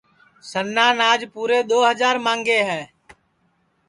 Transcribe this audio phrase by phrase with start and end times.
[0.49, 2.81] سنان آج پُورے دؔو ہجار ماںٚگے ہے